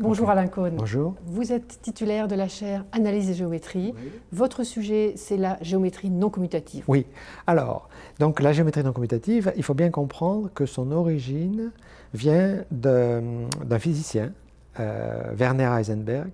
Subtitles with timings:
[0.00, 0.72] Bonjour Alain Cohn.
[0.76, 1.14] Bonjour.
[1.26, 3.92] Vous êtes titulaire de la chaire Analyse et géométrie.
[4.32, 6.84] Votre sujet, c'est la géométrie non commutative.
[6.88, 7.04] Oui.
[7.46, 11.70] Alors, donc la géométrie non commutative, il faut bien comprendre que son origine
[12.14, 14.32] vient d'un physicien,
[14.80, 16.30] euh, Werner Heisenberg,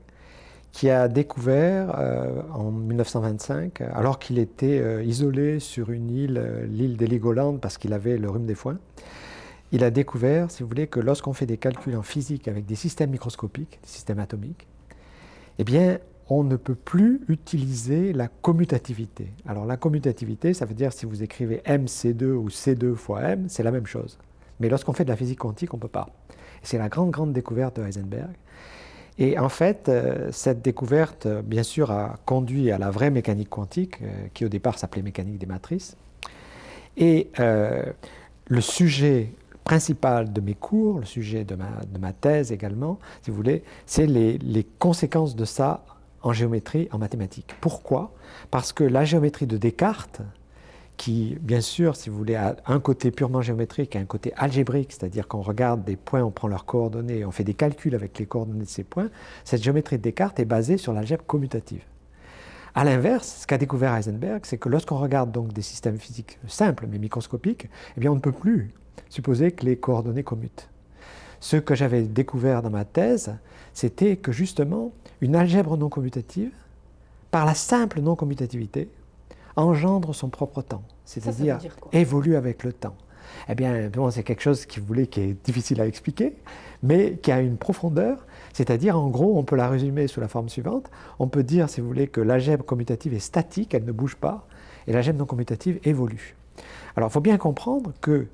[0.71, 6.97] qui a découvert euh, en 1925, alors qu'il était euh, isolé sur une île, l'île
[6.97, 8.79] d'Heligoland, parce qu'il avait le rhume des foins,
[9.73, 12.77] il a découvert, si vous voulez, que lorsqu'on fait des calculs en physique avec des
[12.77, 14.67] systèmes microscopiques, des systèmes atomiques,
[15.59, 15.99] eh bien,
[16.29, 19.29] on ne peut plus utiliser la commutativité.
[19.47, 23.63] Alors la commutativité, ça veut dire si vous écrivez mc2 ou c2 fois m, c'est
[23.63, 24.19] la même chose.
[24.59, 26.09] Mais lorsqu'on fait de la physique quantique, on ne peut pas.
[26.63, 28.31] C'est la grande, grande découverte de Heisenberg.
[29.19, 34.03] Et en fait, euh, cette découverte, bien sûr, a conduit à la vraie mécanique quantique,
[34.03, 35.97] euh, qui au départ s'appelait mécanique des matrices.
[36.97, 37.83] Et euh,
[38.49, 39.31] le sujet
[39.67, 44.39] principal de mes cours, le sujet de ma, thèse également, si vous voulez, c'est les,
[44.39, 45.85] les, conséquences de ça
[46.23, 47.53] en géométrie, en mathématiques.
[47.61, 48.15] Pourquoi?
[48.53, 50.23] Parce que la géométrie de Descartes,
[50.97, 54.93] qui, bien sûr, si vous voulez, a un côté purement géométrique et un côté algébrique,
[54.93, 58.27] c'est-à-dire qu'on regarde des points, on prend leurs coordonnées, on fait des calculs avec les
[58.27, 59.11] coordonnées de ces points,
[59.43, 61.83] cette géométrie de Descartes est basée sur l'algèbre commutative.
[62.77, 66.87] À l'inverse, ce qu'a découvert Heisenberg, c'est que lorsqu'on regarde donc des systèmes physiques simples
[66.89, 68.73] mais microscopiques, eh bien on ne peut plus
[69.09, 70.69] supposer que les coordonnées commutent.
[71.41, 73.37] Ce que j'avais découvert dans ma thèse,
[73.75, 76.53] c'était que justement, une algèbre non commutative,
[77.31, 78.89] par la simple non commutativité,
[79.57, 81.59] engendre son propre temps, c'est-à-dire
[81.93, 82.97] évolue avec le temps.
[83.49, 86.37] Eh bien, c'est quelque chose qui, voulait, qui est difficile à expliquer,
[86.83, 90.49] mais qui a une profondeur, c'est-à-dire, en gros, on peut la résumer sous la forme
[90.49, 90.91] suivante.
[91.19, 94.47] On peut dire, si vous voulez, que l'algèbre commutative est statique, elle ne bouge pas,
[94.87, 96.37] et l'algèbre non commutative évolue.
[96.97, 98.27] Alors, il faut bien comprendre que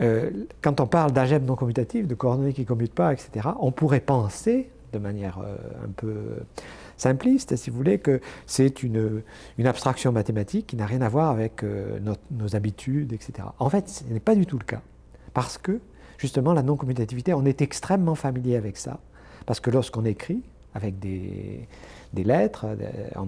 [0.00, 3.70] euh, quand on parle d'algèbre non commutative, de coordonnées qui ne commutent pas, etc., on
[3.70, 6.14] pourrait penser, de manière euh, un peu
[6.96, 9.22] simpliste, si vous voulez, que c'est une,
[9.58, 11.98] une, abstraction mathématique qui n'a rien à voir avec euh,
[12.30, 13.48] nos habitudes, etc.
[13.58, 14.82] En fait, ce n'est pas du tout le cas.
[15.32, 15.80] Parce que,
[16.18, 19.00] justement, la non-commutativité, on est extrêmement familier avec ça.
[19.46, 20.42] Parce que lorsqu'on écrit,
[20.74, 21.68] avec des,
[22.12, 22.66] des lettres,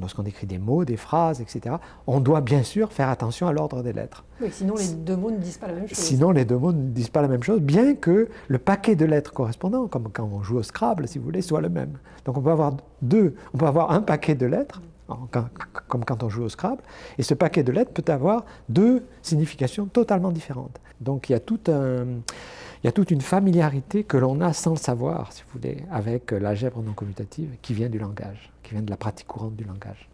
[0.00, 1.76] lorsqu'on écrit des mots, des phrases, etc.,
[2.06, 4.24] on doit bien sûr faire attention à l'ordre des lettres.
[4.40, 5.96] Oui, sinon les deux mots ne disent pas la même chose.
[5.96, 9.04] Sinon les deux mots ne disent pas la même chose, bien que le paquet de
[9.04, 11.98] lettres correspondant, comme quand on joue au Scrabble, si vous voulez, soit le même.
[12.24, 14.82] Donc on peut avoir deux, on peut avoir un paquet de lettres,
[15.86, 16.82] comme quand on joue au Scrabble,
[17.16, 20.80] et ce paquet de lettres peut avoir deux significations totalement différentes.
[21.00, 22.06] Donc il y a tout un
[22.86, 25.78] il y a toute une familiarité que l'on a sans le savoir, si vous voulez,
[25.90, 29.64] avec l'algèbre non commutative qui vient du langage, qui vient de la pratique courante du
[29.64, 30.08] langage.